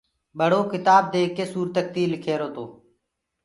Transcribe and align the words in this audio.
ٻڙو 0.37 0.61
ڪتآبوُ 0.71 1.09
ديک 1.13 1.29
ڪي 1.37 1.45
سورتڪتيٚ 1.53 2.11
لک 2.11 2.23
ريهرو 2.27 2.47
تو 2.55 2.63